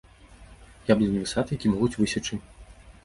[0.93, 2.41] Яблыневы сад, які могуць высечы.